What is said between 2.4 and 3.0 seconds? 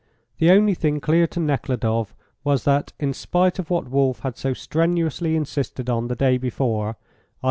was that,